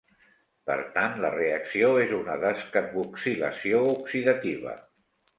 Per 0.67 0.75
tant, 0.93 1.17
la 1.25 1.29
reacció 1.33 1.91
és 2.03 2.13
una 2.19 2.37
descarboxilació 2.43 3.83
oxidativa. 3.91 4.73